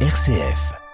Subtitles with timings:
[0.00, 0.85] RCF.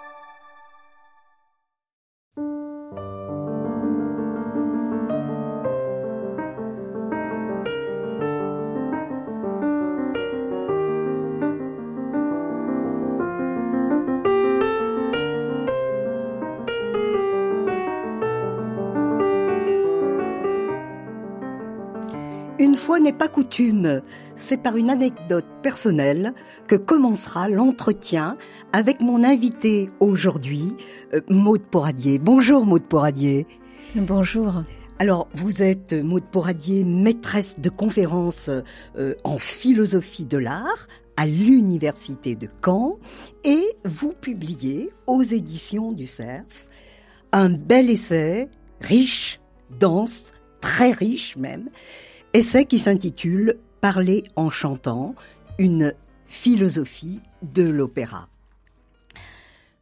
[22.92, 24.02] Fois n'est pas coutume,
[24.36, 26.34] c'est par une anecdote personnelle
[26.68, 28.34] que commencera l'entretien
[28.74, 30.74] avec mon invité aujourd'hui,
[31.14, 32.18] euh, Maude Poradier.
[32.18, 33.46] Bonjour Maude Poradier.
[33.94, 34.64] Bonjour.
[34.98, 38.50] Alors, vous êtes Maude Poradier, maîtresse de conférences
[38.98, 40.86] euh, en philosophie de l'art
[41.16, 42.98] à l'université de Caen
[43.42, 46.44] et vous publiez aux éditions du Cerf
[47.32, 48.50] un bel essai
[48.82, 49.40] riche,
[49.80, 51.68] dense, très riche même,
[52.34, 55.14] essai qui s'intitule Parler en chantant,
[55.58, 55.94] une
[56.26, 58.28] philosophie de l'opéra.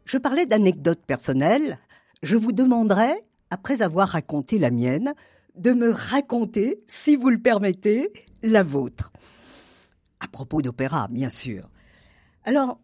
[0.07, 1.79] Je parlais d'anecdotes personnelles,
[2.23, 3.13] je vous demanderai,
[3.51, 5.13] après avoir raconté la mienne,
[5.55, 8.11] de me raconter, si vous le permettez,
[8.43, 9.13] la vôtre.
[10.21, 11.69] À propos d'opéra, bien sûr.
[12.45, 12.81] Alors,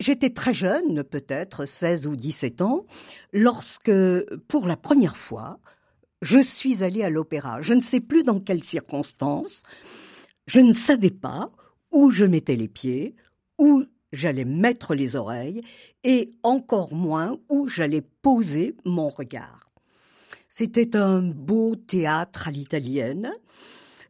[0.00, 2.84] j'étais très jeune, peut-être 16 ou 17 ans,
[3.32, 3.90] lorsque,
[4.48, 5.58] pour la première fois,
[6.22, 7.60] je suis allée à l'opéra.
[7.60, 9.64] Je ne sais plus dans quelles circonstances.
[10.46, 11.50] Je ne savais pas
[11.90, 13.16] où je mettais les pieds,
[13.58, 15.62] où j'allais mettre les oreilles,
[16.04, 19.70] et encore moins où j'allais poser mon regard.
[20.48, 23.32] C'était un beau théâtre à l'italienne,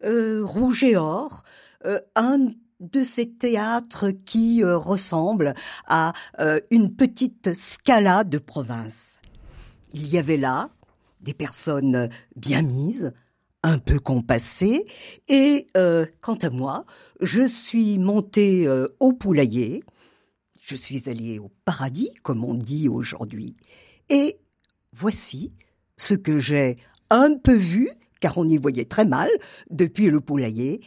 [0.04, 1.44] euh, rouge et or,
[1.86, 2.48] euh, un
[2.80, 5.54] de ces théâtres qui euh, ressemblent
[5.86, 6.12] à
[6.70, 9.12] une petite scala de province.
[9.94, 10.70] Il y avait là
[11.23, 13.12] des personnes bien mises,
[13.62, 14.84] un peu compassées,
[15.28, 16.84] et euh, quant à moi,
[17.20, 19.84] je suis montée euh, au poulailler,
[20.61, 23.56] je suis allée au paradis, comme on dit aujourd'hui,
[24.09, 24.39] et
[24.93, 25.53] voici
[25.97, 26.77] ce que j'ai
[27.11, 27.88] un peu vu,
[28.21, 29.28] car on y voyait très mal
[29.71, 30.81] depuis le poulailler,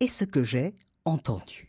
[0.00, 0.74] et ce que j'ai
[1.04, 1.67] entendu.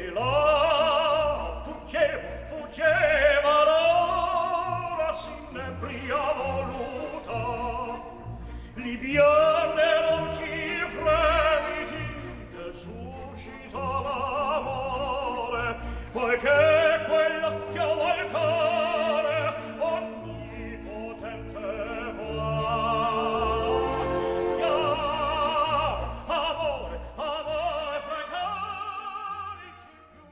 [0.00, 0.49] 起来。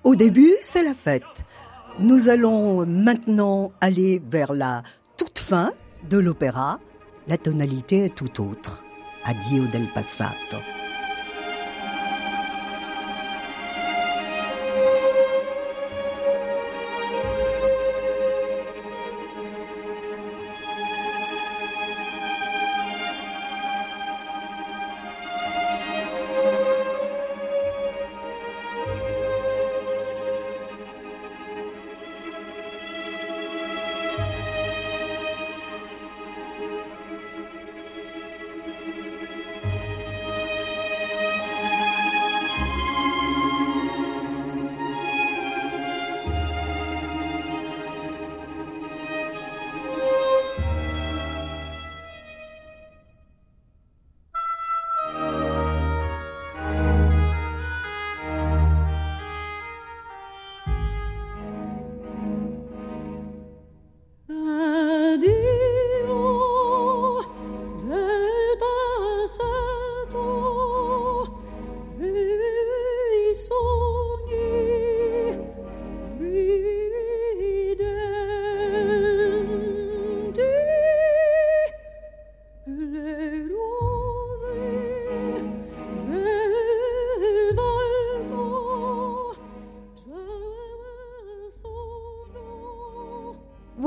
[0.08, 1.44] Au début, c'est la fête.
[1.98, 4.82] Nous allons maintenant aller vers la
[5.18, 5.74] toute fin
[6.08, 6.80] de l'opéra.
[7.26, 8.86] La tonalité est tout autre.
[9.24, 10.56] Addio del passato.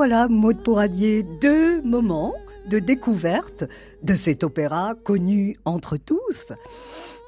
[0.04, 2.34] Voilà, Maud Pouradier, deux moments
[2.66, 3.66] de découverte
[4.02, 6.54] de cet opéra connu entre tous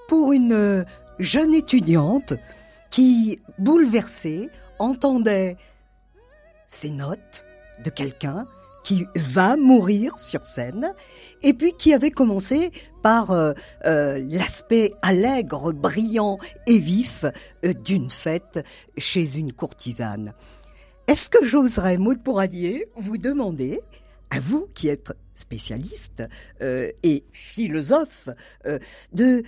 [0.07, 0.83] pour une
[1.19, 2.33] jeune étudiante
[2.89, 4.49] qui, bouleversée,
[4.79, 5.55] entendait
[6.67, 7.45] ces notes
[7.85, 8.47] de quelqu'un
[8.83, 10.93] qui va mourir sur scène,
[11.43, 12.71] et puis qui avait commencé
[13.03, 13.53] par euh,
[13.85, 17.23] euh, l'aspect allègre, brillant et vif
[17.63, 18.65] euh, d'une fête
[18.97, 20.33] chez une courtisane.
[21.07, 23.81] Est-ce que j'oserais, Maud Pourradier, vous demander,
[24.29, 26.23] à vous qui êtes spécialiste
[26.61, 28.29] et philosophe,
[29.11, 29.43] de,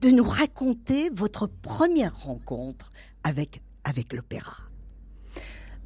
[0.00, 3.60] de nous raconter votre première rencontre avec
[4.12, 4.56] l'opéra?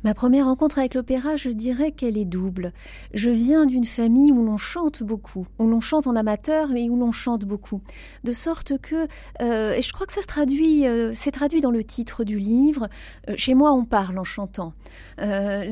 [0.02, 2.72] Ma première rencontre avec l'opéra, je dirais qu'elle est double.
[3.12, 6.96] Je viens d'une famille où l'on chante beaucoup, où l'on chante en amateur, mais où
[6.96, 7.82] l'on chante beaucoup.
[8.24, 9.06] De sorte que,
[9.42, 12.38] euh, et je crois que ça se traduit, euh, c'est traduit dans le titre du
[12.38, 12.88] livre,
[13.28, 14.72] euh, chez moi on parle en chantant.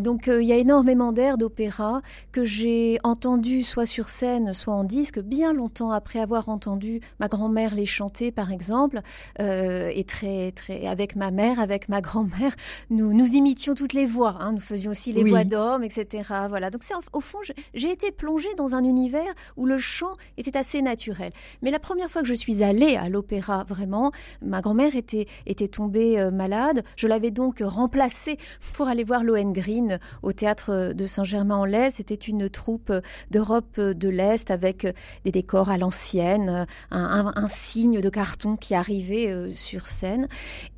[0.01, 4.85] donc il y a énormément d'airs d'opéra que j'ai entendu soit sur scène, soit en
[4.85, 9.01] disque, bien longtemps après avoir entendu ma grand-mère les chanter, par exemple,
[9.39, 12.55] et très, très, avec ma mère, avec ma grand-mère,
[12.91, 14.53] nous, nous imitions toutes les voix Hein.
[14.53, 16.23] nous faisions aussi les voix d'hommes, etc.
[16.49, 16.71] Voilà.
[16.71, 17.39] Donc c'est au fond,
[17.75, 21.33] j'ai été plongée dans un univers où le chant était assez naturel.
[21.63, 24.13] Mais la première fois que je suis allée à l'opéra, vraiment,
[24.43, 26.83] ma grand-mère était était tombée euh, malade.
[26.97, 28.39] Je l'avais donc remplacée
[28.75, 31.93] pour aller voir Lohengrin au théâtre de Saint-Germain-en-Laye.
[31.93, 32.93] C'était une troupe
[33.31, 34.87] d'Europe de l'Est avec
[35.25, 40.29] des décors à l'ancienne, un, un, signe de carton qui arrivait euh, sur scène.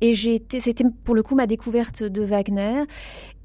[0.01, 2.83] Et j'ai été, c'était pour le coup ma découverte de Wagner.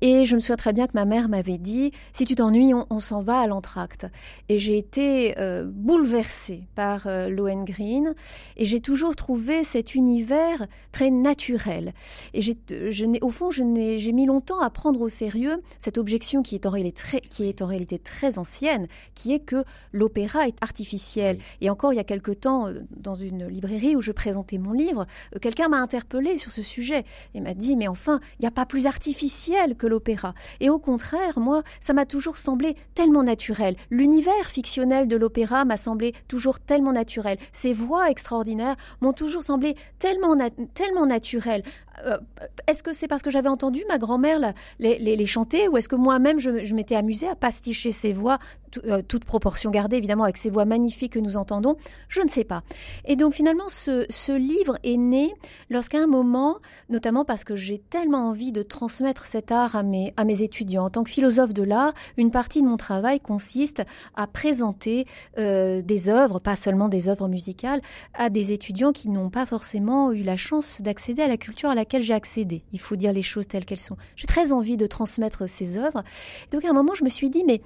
[0.01, 3.01] Et je me souviens très bien que ma mère m'avait dit si tu t'ennuies, on,
[3.01, 4.07] s'en va à l'entracte.
[4.49, 8.15] Et j'ai été euh, bouleversée par euh, Lohengrin
[8.57, 11.95] et j'ai toujours trouvé cet univers très naturel.
[12.35, 15.63] Et j'ai, je n'ai, au fond, je n'ai, j'ai mis longtemps à prendre au sérieux
[15.79, 19.41] cette objection qui est en réalité très, qui est en réalité très ancienne, qui est
[19.41, 21.39] que l'opéra est artificiel.
[21.61, 24.73] Et encore il y a quelque temps, euh, dans une librairie où je présentais mon
[24.73, 27.05] livre, euh, quelqu'un m'a interpellé sur ce sujet
[27.35, 30.35] et m'a dit mais enfin, il n'y a pas plus artificiel que l'opéra.
[30.61, 33.77] Et au contraire, moi, ça m'a toujours semblé tellement naturel.
[33.91, 37.39] L'univers fictionnel de l'opéra m'a semblé toujours tellement naturel.
[37.53, 40.37] Ces voix extraordinaires m'ont toujours semblé tellement,
[40.75, 41.63] tellement naturelles.
[42.05, 42.19] Euh,
[42.67, 44.39] est-ce que c'est parce que j'avais entendu ma grand-mère
[44.79, 48.39] les, chanter ou est-ce que moi-même je, m'étais amusée à pasticher ces voix,
[48.85, 51.77] euh, toute proportion gardée évidemment avec ces voix magnifiques que nous entendons?
[52.09, 52.63] Je ne sais pas.
[53.05, 55.33] Et donc finalement ce, livre est né
[55.71, 56.59] lorsqu'à un moment,
[56.91, 60.13] notamment parce que j'ai tellement envie de transmettre cet art à mes,
[60.43, 60.87] étudiants.
[60.87, 63.83] En tant que philosophe de l'art, une partie de mon travail consiste
[64.15, 65.07] à présenter
[65.39, 67.81] euh, des œuvres, pas seulement des œuvres musicales,
[68.15, 71.75] à des étudiants qui n'ont pas forcément eu la chance d'accéder à la culture à
[71.75, 72.63] la j'ai accédé.
[72.73, 73.97] Il faut dire les choses telles qu'elles sont.
[74.17, 76.03] J'ai très envie de transmettre ces œuvres.
[76.51, 77.61] Donc à un moment, je me suis dit, mais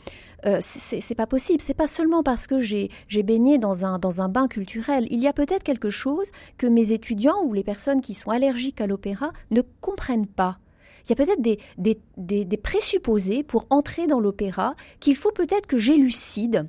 [0.47, 1.61] euh, c'est pas possible.
[1.61, 2.91] C'est pas seulement parce que j'ai
[3.23, 5.07] baigné dans un, dans un bain culturel.
[5.11, 8.81] Il y a peut-être quelque chose que mes étudiants ou les personnes qui sont allergiques
[8.81, 10.59] à l'opéra ne comprennent pas.
[11.05, 11.99] Il y a peut-être des, des,
[12.45, 16.69] des, présupposés pour entrer dans l'opéra qu'il faut peut-être que j'élucide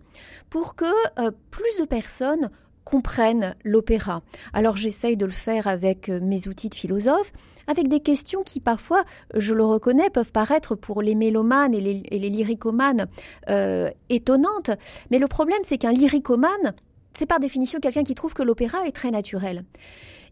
[0.50, 0.86] pour que
[1.20, 2.50] euh, plus de personnes
[2.84, 4.22] comprennent l'opéra.
[4.54, 7.32] Alors j'essaye de le faire avec euh, mes outils de philosophe,
[7.68, 9.04] avec des questions qui parfois,
[9.36, 13.08] je le reconnais, peuvent paraître pour les mélomanes et les, lyricomanes
[13.50, 14.72] euh, étonnantes.
[15.10, 16.74] Mais le problème, c'est qu'un lyricomane,
[17.14, 19.64] c'est par définition quelqu'un qui trouve que l'opéra est très naturel.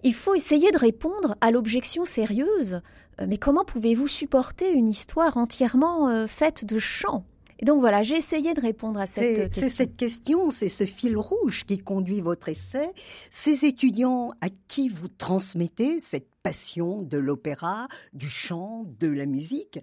[0.03, 2.81] Il faut essayer de répondre à l'objection sérieuse.
[3.21, 7.25] Euh, mais comment pouvez-vous supporter une histoire entièrement faite de chants
[7.59, 9.61] et donc voilà, j'ai essayé de répondre à cette question.
[9.61, 12.89] C'est cette question, c'est ce fil rouge qui conduit votre essai.
[13.29, 19.79] Ces étudiants à qui vous transmettez cette passion de l'opéra, du chant, de la musique,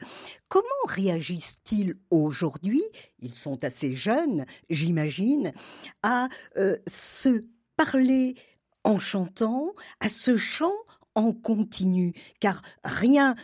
[0.49, 2.83] comment réagissent-ils aujourd'hui?
[3.21, 5.53] Ils sont assez jeunes, j'imagine,
[6.03, 7.45] à euh, se
[7.77, 8.37] parler
[8.85, 10.73] en chantant, à ce chant
[11.15, 13.35] en continu, car rien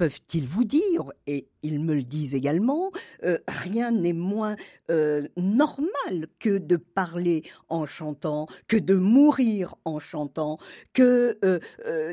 [0.00, 2.90] peuvent-ils vous dire, et ils me le disent également,
[3.22, 4.56] euh, rien n'est moins
[4.90, 10.56] euh, normal que de parler en chantant, que de mourir en chantant,
[10.94, 11.58] que euh,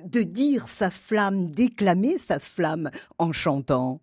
[0.01, 2.89] de dire sa flamme, d'éclamer sa flamme
[3.19, 4.01] en chantant?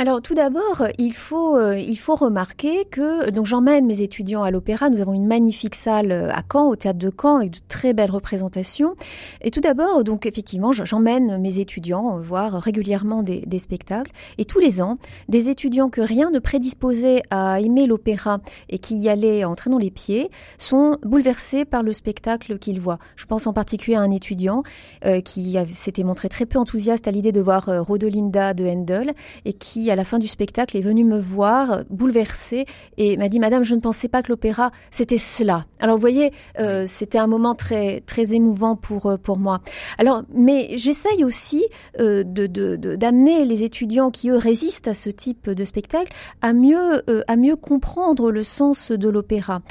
[0.00, 4.52] Alors tout d'abord, il faut euh, il faut remarquer que donc j'emmène mes étudiants à
[4.52, 4.90] l'opéra.
[4.90, 7.94] Nous avons une magnifique salle euh, à Caen, au théâtre de Caen, avec de très
[7.94, 8.94] belles représentations.
[9.40, 14.12] Et tout d'abord, donc effectivement, j'emmène mes étudiants voir régulièrement des, spectacles.
[14.38, 18.38] Et tous les ans, des étudiants que rien ne prédisposait à aimer l'opéra
[18.68, 23.00] et qui y allaient en traînant les pieds sont bouleversés par le spectacle qu'ils voient.
[23.16, 24.62] Je pense en particulier à un étudiant
[25.04, 29.12] euh, qui s'était montré très peu enthousiaste à l'idée de voir Rodelinda de Handel
[29.44, 32.66] et qui qui, à la fin du spectacle, est venu me voir, bouleversée,
[32.98, 35.64] et m'a dit, Madame, je ne pensais pas que l'opéra, c'était cela.
[35.80, 39.60] Alors, vous voyez, euh, c'était un moment très, très émouvant pour, euh, pour moi.
[39.96, 41.64] Alors, mais j'essaye aussi
[42.00, 47.02] euh, de, d'amener les étudiants qui, eux, résistent à ce type de spectacle à mieux,
[47.26, 49.62] à mieux comprendre le sens de l'opéra.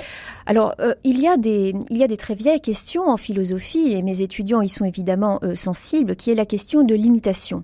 [0.47, 4.01] Alors, il, y a des, il y a des très vieilles questions en philosophie, et
[4.01, 7.63] mes étudiants y sont évidemment sensibles, qui est la question de l'imitation.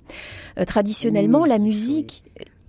[0.68, 2.24] traditionnellement, la musique,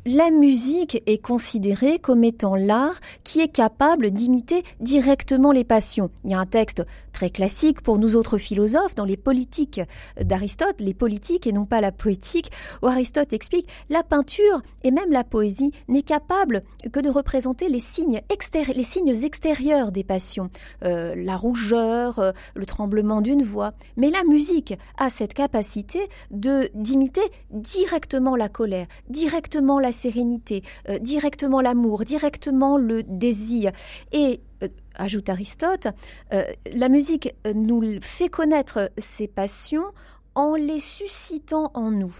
[0.06, 6.10] la musique est considérée comme étant l'art qui est capable d'imiter directement les passions.
[6.24, 6.82] Il y a un texte
[7.12, 9.80] très classique pour nous autres philosophes dans les politiques
[10.20, 12.50] d'Aristote, les politiques et non pas la poétique,
[12.82, 17.80] où Aristote explique la peinture et même la poésie n'est capable que de représenter les
[17.80, 20.50] signes, extérieurs des passions,
[20.84, 23.72] euh, la rougeur, euh, le tremblement d'une voix.
[23.96, 30.98] Mais la musique a cette capacité de d'imiter directement la colère, directement la sérénité, euh,
[30.98, 33.72] directement l'amour, directement le désir.
[34.12, 35.88] Et euh, ajoute Aristote,
[36.32, 39.86] euh, la musique nous fait connaître ses passions
[40.34, 42.14] en les suscitant en nous.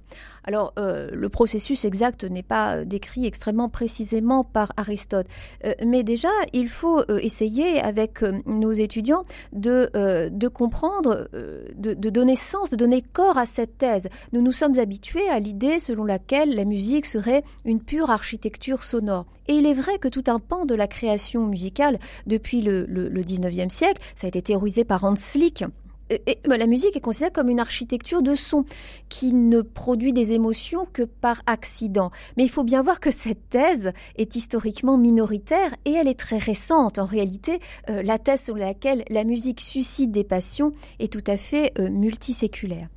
[0.45, 5.27] Alors, euh, le processus exact n'est pas euh, décrit extrêmement précisément par Aristote,
[5.65, 9.91] euh, mais déjà, il faut essayer avec nos étudiants de,
[10.31, 11.29] de comprendre,
[11.77, 14.09] de, donner sens, de donner corps à cette thèse.
[14.33, 19.27] Nous nous sommes habitués à l'idée selon laquelle la musique serait une pure architecture sonore.
[19.49, 23.09] Et il est vrai que tout un pan de la création musicale depuis le, le,
[23.09, 25.65] le 19e siècle, ça a été théorisé par Hans Lick,
[26.11, 28.65] et, bah, la musique est considérée comme une architecture de son
[29.09, 32.11] qui ne produit des émotions que par accident.
[32.37, 36.39] Mais il faut bien voir que cette thèse est historiquement minoritaire et elle est très
[36.39, 36.99] récente.
[36.99, 41.37] En réalité, euh, la thèse sur laquelle la musique suscite des passions est tout à
[41.37, 42.89] fait euh, multiséculaire.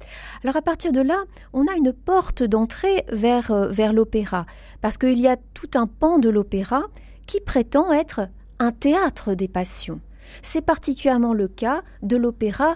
[0.44, 1.24] Alors à partir de là,
[1.54, 4.46] on a une porte d'entrée vers, euh, vers l'opéra,
[4.82, 6.84] parce qu'il y a tout un pan de l'opéra
[7.26, 8.28] qui prétend être
[8.60, 10.00] un théâtre des passions.
[10.42, 12.76] C'est particulièrement le cas de l'opéra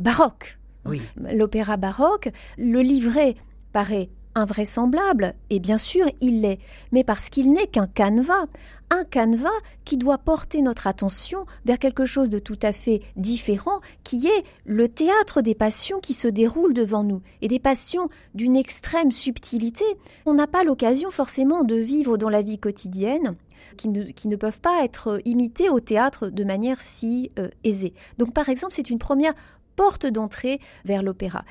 [0.00, 0.58] baroque.
[0.84, 1.02] Oui.
[1.16, 3.36] L'opéra baroque, le livret
[3.72, 6.60] paraît invraisemblable, et bien sûr il l'est,
[6.92, 8.46] mais parce qu'il n'est qu'un canevas,
[8.90, 9.48] un canevas
[9.84, 14.44] qui doit porter notre attention vers quelque chose de tout à fait différent, qui est
[14.64, 19.84] le théâtre des passions qui se déroulent devant nous, et des passions d'une extrême subtilité.
[20.26, 23.36] On n'a pas l'occasion forcément de vivre dans la vie quotidienne,
[23.76, 27.94] qui ne, peuvent pas être imitées au théâtre de manière si euh, aisée.
[28.18, 29.34] Donc par exemple, c'est une première
[29.76, 31.44] porte d'entrée vers l'opéra.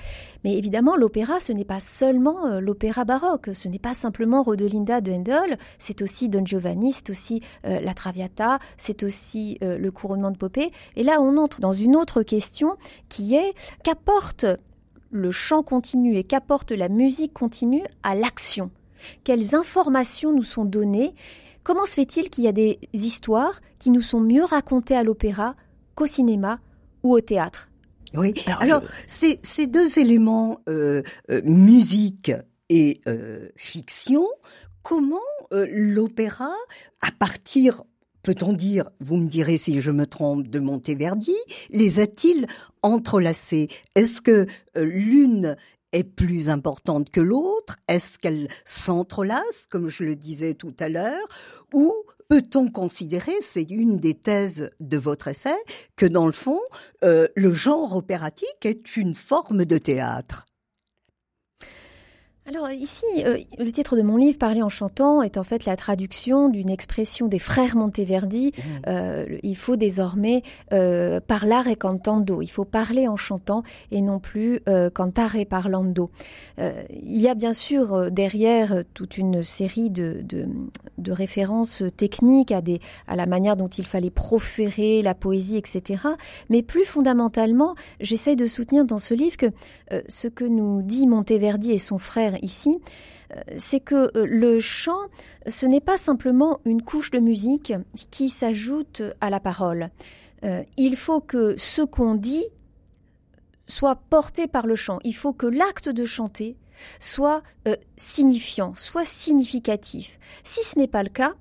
[0.43, 5.01] Mais évidemment, l'opéra, ce n'est pas seulement euh, l'opéra baroque, ce n'est pas simplement Rodelinda
[5.01, 9.91] de Handel, c'est aussi Don Giovanni, c'est aussi euh, la Traviata, c'est aussi euh, le
[9.91, 10.71] couronnement de Popée.
[10.95, 12.75] Et là, on entre dans une autre question
[13.09, 14.45] qui est qu'apporte
[15.11, 18.71] le chant continu et qu'apporte la musique continue à l'action?
[19.23, 21.15] Quelles informations nous sont données?
[21.63, 25.55] Comment se fait-il qu'il y a des histoires qui nous sont mieux racontées à l'opéra
[25.95, 26.59] qu'au cinéma
[27.03, 27.68] ou au théâtre?
[28.13, 28.33] Oui.
[28.59, 32.31] Alors, ces, deux éléments, euh, euh, musique
[32.69, 34.27] et euh, fiction,
[34.83, 35.17] comment
[35.51, 36.53] l'opéra,
[37.01, 37.83] à partir
[38.21, 41.35] peut-on dire, vous me direz si je me trompe, de Monteverdi,
[41.71, 42.45] les a-t-il
[42.83, 43.67] entrelacés?
[43.95, 45.55] Est-ce que l'une
[45.93, 47.77] est plus importante que l'autre?
[47.87, 51.27] Est-ce qu'elle s'entrelace, comme je le disais tout à l'heure?
[51.73, 51.93] Ou
[52.29, 55.57] peut-on considérer, c'est une des thèses de votre essai,
[55.95, 56.61] que dans le fond,
[57.03, 60.45] euh, le genre opératique est une forme de théâtre?
[62.49, 65.75] Alors ici, euh, le titre de mon livre, Parler en chantant, est en fait la
[65.75, 68.53] traduction d'une expression des frères Monteverdi.
[68.57, 68.61] Mmh.
[68.87, 70.41] Euh, il faut désormais
[70.73, 72.41] euh, parlare et cantando.
[72.41, 76.09] Il faut parler en chantant et non plus euh, cantare parlando.
[76.57, 80.47] il y a bien sûr derrière toute une série de, de,
[80.97, 86.03] de, références techniques à, des, à la manière dont il fallait proférer la poésie, etc.
[86.49, 89.51] Mais plus fondamentalement, j'essaye de soutenir dans ce livre que
[90.07, 92.79] ce que nous dit Monteverdi et son frère ici,
[93.35, 94.99] euh, c'est que euh, le chant,
[95.47, 97.73] ce n'est pas simplement une couche de musique
[98.11, 99.89] qui s'ajoute à la parole.
[100.43, 102.45] Euh, il faut que ce qu'on dit
[103.67, 104.99] soit porté par le chant.
[105.03, 106.57] Il faut que l'acte de chanter
[106.99, 107.43] soit
[107.97, 110.17] signifiant, soit significatif.
[110.43, 111.33] Si ce n'est pas le cas,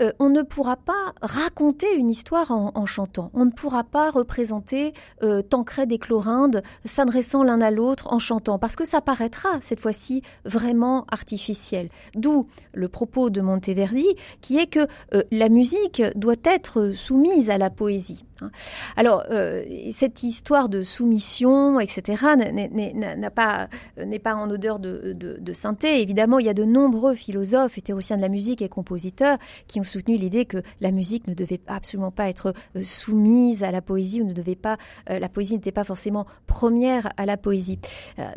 [0.00, 3.30] euh, on ne pourra pas raconter une histoire en, chantant.
[3.34, 8.58] On ne pourra pas représenter euh, Tancred et Clorinde s'adressant l'un à l'autre en chantant,
[8.58, 11.88] parce que ça paraîtra cette fois-ci vraiment artificiel.
[12.14, 14.06] D'où le propos de Monteverdi,
[14.40, 18.24] qui est que euh, la musique doit être soumise à la poésie.
[18.40, 18.50] Hein.
[18.96, 25.52] Alors, euh, cette histoire de soumission, etc., n'est pas, n'est pas en odeur de, de,
[25.52, 26.00] synthé.
[26.00, 29.84] Évidemment, il y a de nombreux philosophes, théoriciens de la musique et compositeurs qui ont
[29.84, 34.22] soutenu l'idée que la musique ne devait absolument pas être euh, soumise à la poésie
[34.22, 34.78] ou ne devait pas,
[35.10, 37.78] euh, la poésie n'était pas forcément première à la poésie.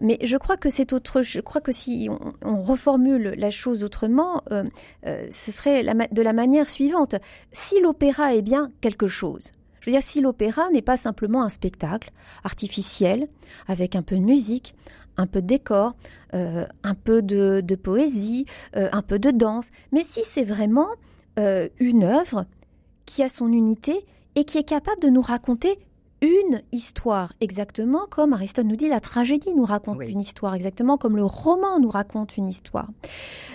[0.02, 2.10] mais je crois que c'est autre, je crois que si
[2.42, 4.44] on, reformule la chose autrement,
[5.02, 7.16] ce serait de la manière suivante.
[7.52, 9.52] Si l'opéra est bien quelque chose,
[9.82, 12.12] je veux dire, si l'opéra n'est pas simplement un spectacle
[12.44, 13.28] artificiel,
[13.68, 14.76] avec un peu de musique,
[15.18, 15.96] un peu de décor,
[16.34, 20.88] euh, un peu de, poésie, euh, un peu de danse, mais si c'est vraiment
[21.40, 22.46] euh, une œuvre
[23.06, 25.80] qui a son unité et qui est capable de nous raconter
[26.22, 31.16] une histoire, exactement comme Aristote nous dit la tragédie nous raconte une histoire, exactement comme
[31.16, 32.88] le roman nous raconte une histoire.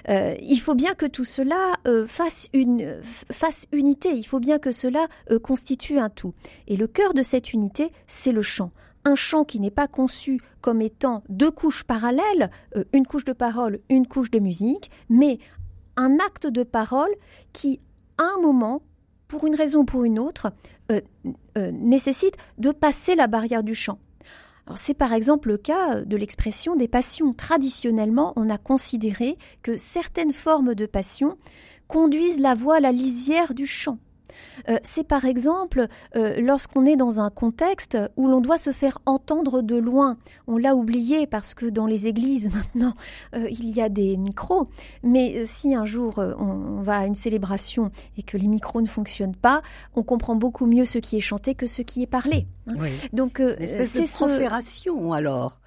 [0.09, 4.59] Euh, il faut bien que tout cela euh, fasse, une, fasse unité, il faut bien
[4.59, 6.35] que cela euh, constitue un tout.
[6.66, 8.73] Et le cœur de cette unité, c'est le chant.
[9.04, 12.50] Un chant qui n'est pas conçu comme étant deux couches parallèles,
[12.92, 15.38] une couche de parole, une couche de musique, mais
[15.96, 17.10] un acte de parole
[17.52, 17.80] qui,
[18.18, 18.82] à un moment,
[19.28, 20.52] pour une raison ou pour une autre,
[20.92, 21.00] euh,
[21.56, 23.98] euh, nécessite de passer la barrière du chant.
[24.76, 27.32] c'est par exemple le cas de l'expression des passions.
[27.32, 31.38] Traditionnellement, on a considéré que certaines formes de passion
[31.88, 33.98] conduisent la voix à la lisière du chant.
[34.68, 38.99] Euh, c'est par exemple euh, lorsqu'on est dans un contexte où l'on doit se faire
[39.06, 40.16] entendre de loin.
[40.47, 42.95] On l'a oublié parce que dans les églises maintenant,
[43.35, 44.68] euh, il y a des micros.
[45.02, 49.37] Mais si un jour on, va à une célébration et que les micros ne fonctionnent
[49.37, 49.62] pas,
[49.95, 52.47] on comprend beaucoup mieux ce qui est chanté que ce qui est parlé.
[52.71, 52.75] Hein.
[53.12, 55.61] Donc, c'est de profération alors.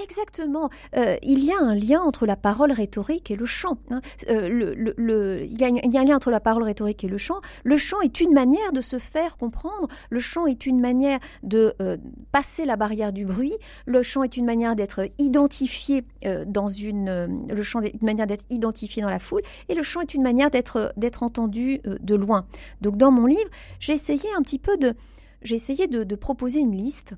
[0.00, 0.70] Exactement.
[0.96, 3.78] Euh, il y a un lien entre la parole rhétorique et le chant.
[3.90, 4.00] Hein.
[4.28, 7.40] Euh, il, y a, un lien entre la parole rhétorique et le chant.
[7.62, 9.88] Le chant est une manière de se faire comprendre.
[10.08, 11.98] Le chant est une manière de euh,
[12.32, 13.54] passer la barrière du bruit.
[13.84, 16.04] Le chant est une manière d'être identifié
[16.46, 17.46] dans une.
[17.48, 19.42] le chant est une manière d'être identifié dans la foule.
[19.68, 22.46] Et le chant est une manière d'être d'être entendu de loin.
[22.80, 24.94] Donc dans mon livre, j'ai essayé un petit peu de
[25.42, 27.14] j'ai essayé de proposer une liste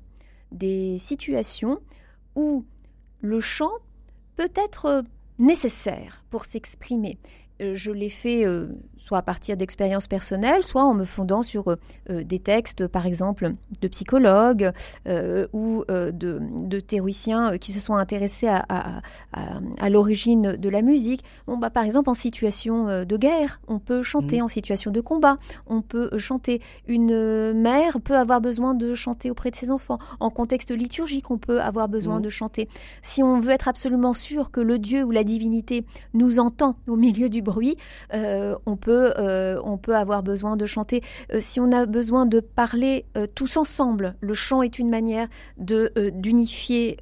[0.51, 1.79] des situations
[2.35, 2.65] où
[3.21, 3.71] le chant
[4.35, 5.03] peut être
[5.39, 7.17] nécessaire pour s'exprimer.
[7.61, 11.69] Euh, je l'ai fait euh, soit à partir d'expériences personnelles, soit en me fondant sur
[11.69, 14.71] euh, des textes, par exemple, de psychologues
[15.53, 21.23] ou de, théoriciens qui se sont intéressés à, l'origine de la musique.
[21.47, 24.43] Bon, bah, par exemple, en situation de guerre, on peut chanter, mmh.
[24.43, 26.61] en situation de combat, on peut chanter.
[26.87, 29.99] Une mère peut avoir besoin de chanter auprès de ses enfants.
[30.19, 32.23] En contexte liturgique, on peut avoir besoin mmh.
[32.23, 32.69] de chanter.
[33.01, 36.95] Si on veut être absolument sûr que le Dieu ou la divinité nous entend au
[36.95, 37.77] milieu du bruit,
[38.13, 41.01] euh, on, peut, euh, on peut avoir besoin de chanter.
[41.31, 43.05] Euh, si on a besoin de parler
[43.35, 46.97] tous ensemble, le chant est une manière d'unifier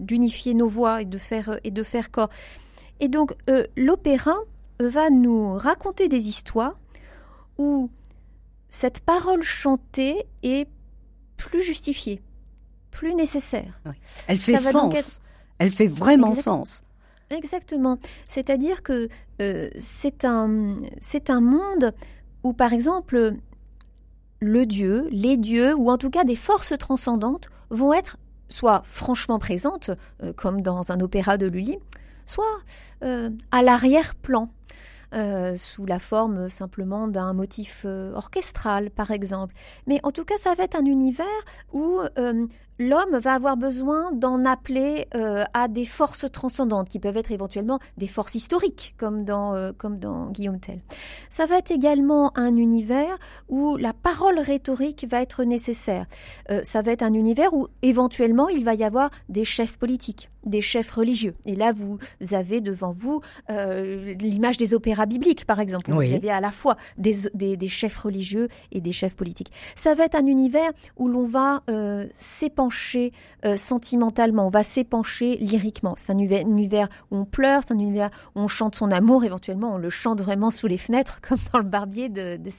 [0.00, 2.30] d'unifier nos voix et de faire et de faire corps.
[3.00, 3.34] Et donc
[3.76, 4.34] l'opéra
[4.80, 6.78] va nous raconter des histoires
[7.58, 7.90] où
[8.68, 10.68] cette parole chantée est
[11.36, 12.20] plus justifiée,
[12.90, 13.80] plus nécessaire.
[14.26, 15.20] Elle fait sens.
[15.58, 16.82] Elle fait vraiment sens.
[17.30, 17.98] Exactement.
[18.28, 19.08] C'est-à-dire que
[19.40, 20.76] euh, c'est un,
[21.28, 21.94] un monde
[22.42, 23.34] où, par exemple,
[24.40, 29.38] le dieu, les dieux, ou en tout cas des forces transcendantes vont être soit franchement
[29.38, 29.90] présentes,
[30.22, 31.78] euh, comme dans un opéra de Lully,
[32.26, 32.44] soit
[33.02, 34.48] euh, à l'arrière-plan.
[35.56, 39.54] sous la forme simplement d'un motif orchestral, par exemple.
[39.86, 41.40] Mais en tout cas, ça va être un univers
[41.72, 42.00] où
[42.78, 47.78] l'homme va avoir besoin d'en appeler euh, à des forces transcendantes qui peuvent être éventuellement
[47.96, 50.80] des forces historiques comme dans euh, comme dans Guillaume Tell.
[51.30, 56.06] Ça va être également un univers où la parole rhétorique va être nécessaire.
[56.50, 60.30] Euh, ça va être un univers où éventuellement il va y avoir des chefs politiques,
[60.44, 61.34] des chefs religieux.
[61.46, 61.98] Et là vous
[62.32, 65.92] avez devant vous l'image des opéras bibliques par exemple.
[65.92, 69.52] Vous avez à la fois des, des, des, chefs religieux et des chefs politiques.
[69.76, 71.62] Ça va être un univers où l'on va
[72.14, 72.63] s'épanouir
[73.44, 75.94] euh, sentimentalement, on va s'épancher lyriquement.
[75.96, 79.74] C'est un univers où on pleure, c'est un univers où on chante son amour, éventuellement
[79.74, 82.50] on le chante vraiment sous les fenêtres, comme dans le barbier de, de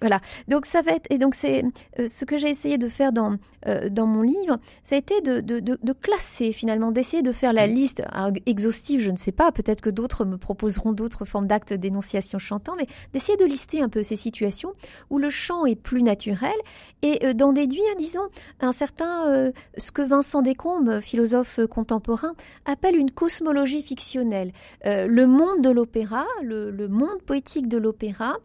[0.00, 0.20] Voilà.
[0.48, 1.64] Donc ça va être et donc c'est
[1.98, 5.20] euh, ce que j'ai essayé de faire dans euh, dans mon livre, ça a été
[5.22, 8.02] de, de, de, de classer finalement, d'essayer de faire la liste
[8.46, 9.00] exhaustive.
[9.00, 9.50] Je ne sais pas.
[9.50, 13.88] Peut-être que d'autres me proposeront d'autres formes d'actes d'énonciation chantant, mais d'essayer de lister un
[13.88, 14.72] peu ces situations
[15.10, 16.54] où le chant est plus naturel
[17.02, 18.28] et euh, d'en déduire, disons,
[18.60, 24.52] un certain ce que Vincent Descombes, philosophe contemporain, appelle une cosmologie fictionnelle.
[24.84, 28.36] le monde de l'opéra, le, le, monde poétique de l'opéra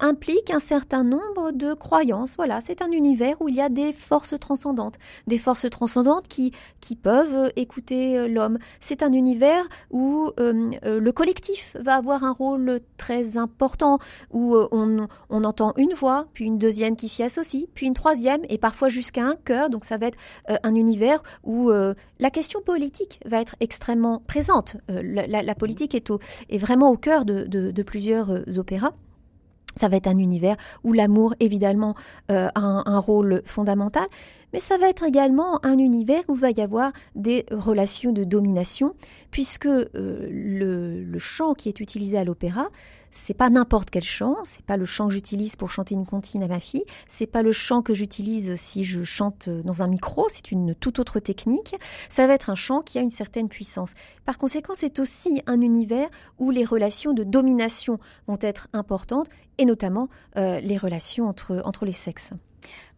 [0.00, 0.71] implique un certain
[1.02, 2.36] nombre de croyances.
[2.36, 6.52] Voilà, c'est un univers où il y a des forces transcendantes, des forces transcendantes qui,
[6.80, 8.58] qui peuvent écouter euh, l'homme.
[8.80, 13.98] C'est un univers où euh, euh, le collectif va avoir un rôle très important,
[14.30, 18.40] où on, on entend une voix, puis une deuxième qui s'y associe, puis une troisième,
[18.48, 19.70] et parfois jusqu'à un chœur.
[19.70, 24.76] Donc ça va être un univers où la question politique va être extrêmement présente.
[24.88, 28.92] La, politique est, au, est vraiment au cœur de, de plusieurs opéras.
[29.76, 31.94] Ça va être un univers où l'amour, évidemment,
[32.30, 34.06] euh, a un, rôle fondamental,
[34.52, 38.94] mais ça va être également un univers où va y avoir des relations de domination,
[39.30, 42.68] puisque euh, le, le, chant qui est utilisé à l'opéra,
[43.12, 46.42] c'est pas n'importe quel chant, c'est pas le chant que j'utilise pour chanter une comptine
[46.42, 50.26] à ma fille, c'est pas le chant que j'utilise si je chante dans un micro,
[50.30, 51.76] c'est une toute autre technique.
[52.08, 53.92] Ça va être un chant qui a une certaine puissance.
[54.24, 56.08] Par conséquent, c'est aussi un univers
[56.38, 61.84] où les relations de domination vont être importantes et notamment euh, les relations entre, entre
[61.84, 62.32] les sexes.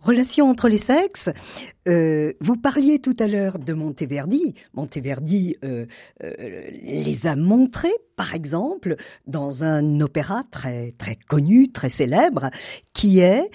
[0.00, 1.30] Relations entre les sexes.
[1.88, 4.54] Euh, vous parliez tout à l'heure de Monteverdi.
[4.74, 5.86] Monteverdi euh,
[6.20, 12.50] les a montrés, par exemple, dans un opéra très très connu, très célèbre,
[12.92, 13.50] qui est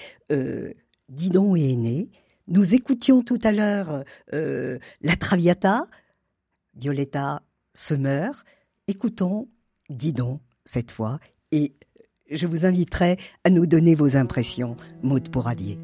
[1.08, 2.10] Didon et Aîné.
[2.48, 5.86] Nous écoutions tout à l'heure La Traviata.
[6.74, 7.42] Violetta
[7.74, 8.44] se meurt.
[8.88, 9.48] Écoutons
[9.88, 11.20] Didon cette fois
[11.52, 11.74] et
[12.30, 15.78] je vous inviterai à nous donner vos impressions, Maud Pourradier.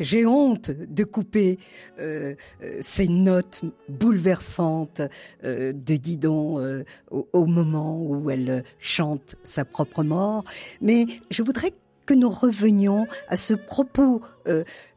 [0.00, 1.58] J'ai honte de couper
[1.98, 5.00] euh, euh, ces notes bouleversantes
[5.44, 10.44] euh, de Didon au, moment où elle chante sa propre mort.
[10.80, 11.72] Mais je voudrais
[12.06, 14.20] que nous revenions à ce propos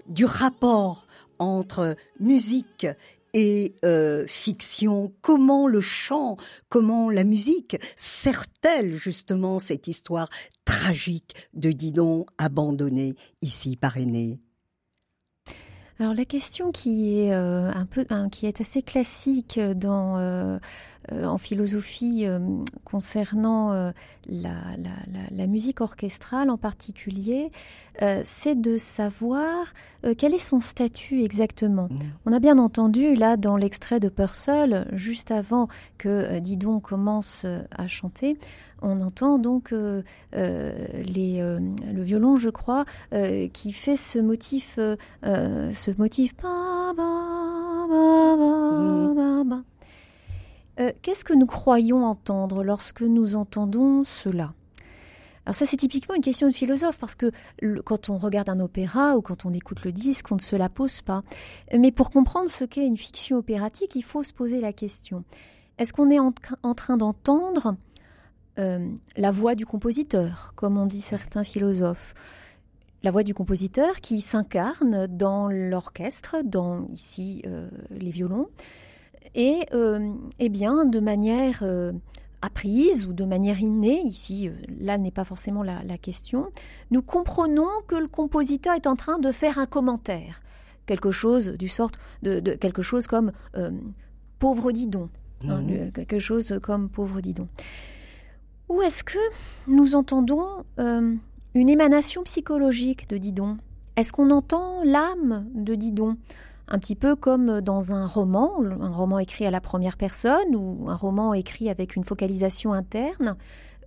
[0.08, 1.08] du rapport
[1.40, 2.88] entre musique
[3.34, 6.38] et euh, fiction, comment le chant,
[6.70, 10.30] comment la musique sert-elle justement cette histoire
[10.66, 14.40] tragique de Didon abandonné ici par Aîné?
[16.00, 20.58] Alors la question qui est euh, un peu, qui est assez classique dans euh,
[21.12, 22.26] euh, en philosophie
[22.84, 23.92] concernant
[24.28, 27.52] la, musique orchestrale en particulier,
[28.24, 29.74] c'est de savoir
[30.18, 31.90] quel est son statut exactement.
[31.90, 32.00] Mmh.
[32.26, 37.88] On a bien entendu là dans l'extrait de Purcell, juste avant que Didon commence à
[37.88, 38.38] chanter,
[38.84, 40.04] on entend donc euh,
[40.36, 41.60] euh, les, euh,
[41.92, 42.86] le violon, je crois,
[43.54, 46.34] qui fait ce motif, ce motif.
[50.80, 54.54] Euh, qu'est-ce que nous croyons entendre lorsque nous entendons cela?
[55.46, 57.32] Alors ça, c'est typiquement une question de philosophe, parce que
[57.84, 60.70] quand on regarde un opéra ou quand on écoute le disque, on ne se la
[60.70, 61.24] pose pas.
[61.78, 65.26] Mais pour comprendre ce qu'est une fiction opératique, il faut se poser la question.
[65.78, 66.32] Est-ce qu'on est en,
[66.74, 67.76] train d'entendre
[68.60, 68.88] euh,
[69.18, 72.14] la voix du compositeur, comme on dit certains philosophes
[73.02, 78.48] la voix du compositeur qui s'incarne dans l'orchestre, dans ici euh, les violons,
[79.36, 81.66] et euh, eh bien de manière
[82.42, 86.50] apprise ou de manière innée, ici là n'est pas forcément la, question,
[86.92, 90.42] nous comprenons que le compositeur est en train de faire un commentaire,
[90.86, 93.34] quelque chose du sorte de, quelque chose comme
[94.40, 95.10] pauvre didon,
[95.46, 95.92] hein, mmh.
[95.92, 97.50] quelque chose comme pauvre didon.
[98.74, 99.20] Ou est-ce que
[99.68, 103.58] nous entendons une émanation psychologique de Didon?
[103.96, 106.18] Est-ce qu'on entend l'âme de Didon?
[106.68, 110.90] Un petit peu comme dans un roman, un roman écrit à la première personne ou
[110.90, 113.36] un roman écrit avec une focalisation interne,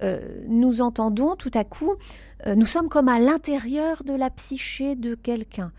[0.02, 1.94] euh, nous entendons tout à coup,
[2.46, 5.72] euh, nous sommes comme à l'intérieur de la psyché de quelqu'un.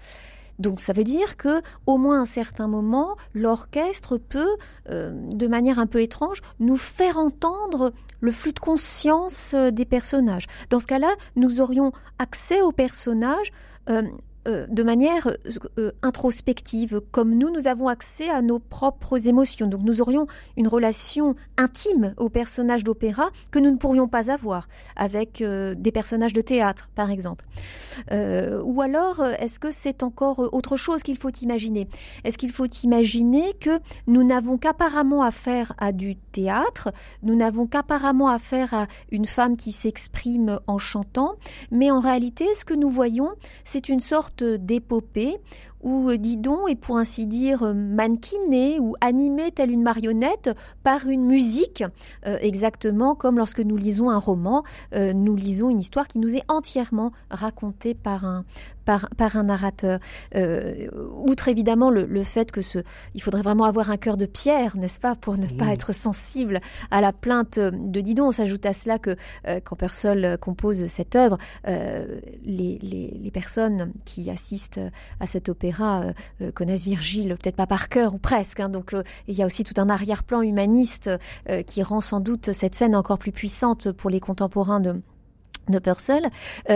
[0.60, 4.58] Donc ça veut dire que au moins à un certain moment, l'orchestre peut,
[4.90, 9.86] euh, de manière un peu étrange, nous faire entendre le flux de conscience euh, des
[9.86, 10.48] personnages.
[10.70, 13.52] Dans ce cas-là, nous aurions accès aux personnages
[13.90, 14.04] euh,
[14.48, 15.36] de manière euh,
[15.78, 19.68] euh, introspective, comme nous, nous avons accès à nos propres émotions.
[19.68, 24.68] Donc nous aurions une relation intime aux personnages d'opéra que nous ne pourrions pas avoir
[24.96, 27.46] avec des personnages de théâtre, par exemple.
[28.12, 31.88] ou alors, est-ce que c'est encore autre chose qu'il faut imaginer?
[32.24, 36.92] Est-ce qu'il faut imaginer que nous n'avons qu'apparemment affaire à du théâtre,
[37.24, 41.36] nous n'avons qu'apparemment affaire à une femme qui s'exprime en chantant,
[41.72, 43.32] mais en réalité, ce que nous voyons,
[43.66, 45.38] c'est une sorte d'épopée
[45.82, 50.50] où euh, Didon est pour ainsi dire euh, mannequiné ou animé telle une marionnette
[50.84, 51.84] par une musique,
[52.26, 54.64] euh, exactement comme lorsque nous lisons un roman,
[54.94, 58.46] nous lisons une histoire qui nous est entièrement racontée par un,
[58.86, 60.00] par, par un narrateur.
[61.26, 62.80] outre évidemment le, fait que ce,
[63.14, 66.62] il faudrait vraiment avoir un cœur de pierre, n'est-ce pas, pour ne pas être sensible
[66.92, 68.28] à la plainte de Didon.
[68.28, 69.16] On s'ajoute à cela que
[69.64, 74.82] quand Purcell compose cette œuvre, les, les, les personnes qui assistent
[75.20, 78.60] à cette opéra euh, euh, connaissent Virgile, peut-être pas par cœur ou presque.
[78.60, 78.70] Hein.
[78.70, 81.10] donc euh, il y a aussi tout un arrière-plan humaniste
[81.66, 85.02] qui rend sans doute cette scène encore plus puissante pour les contemporains de
[85.70, 86.30] de Purcell,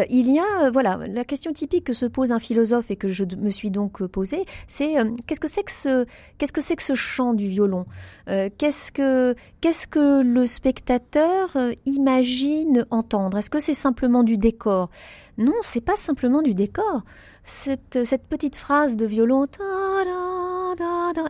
[0.10, 3.24] il y a voilà la question typique que se pose un philosophe et que je
[3.38, 6.06] me suis donc posée, c'est qu'est-ce que c'est que ce
[6.38, 7.86] qu'est-ce que c'est que ce chant du violon?
[8.28, 13.38] Qu'est-ce que qu'est-ce que le spectateur imagine entendre?
[13.38, 14.90] Est-ce que c'est simplement du décor?
[15.38, 17.04] Non, c'est pas simplement du décor
[17.44, 18.00] cette,
[18.30, 19.48] petite phrase de violon.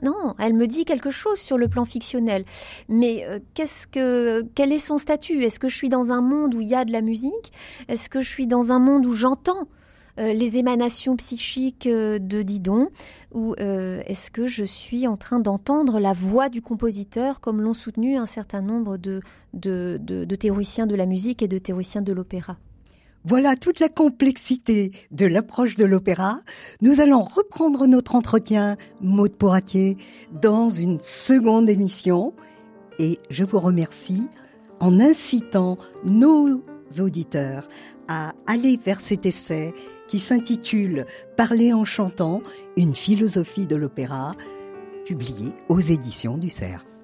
[0.04, 2.46] Non, elle me dit quelque chose sur le plan fictionnel.
[2.90, 5.44] Mais euh, qu'est-ce que, quel est son statut?
[5.44, 7.52] Est-ce que je suis dans un monde où il y a de la musique?
[7.88, 9.68] Est-ce que je suis dans un monde où j'entends
[10.20, 12.90] euh, les émanations psychiques euh, de Didon?
[13.34, 18.18] Ou est-ce que je suis en train d'entendre la voix du compositeur comme l'ont soutenu
[18.18, 22.58] un certain nombre de théoriciens de la musique et de théoriciens de l'opéra?
[23.24, 26.42] Voilà toute la complexité de l'approche de l'opéra.
[26.82, 29.96] Nous allons reprendre notre entretien, Maud Poratier,
[30.32, 32.34] dans une seconde émission.
[33.00, 34.28] Et je vous remercie
[34.80, 36.64] en incitant nos
[37.00, 37.68] auditeurs
[38.08, 39.74] à aller vers cet essai
[40.08, 41.06] qui s'intitule
[41.38, 42.42] Parler en chantant,
[42.76, 44.36] une philosophie de l'opéra,
[45.06, 47.01] publié aux éditions du CERF.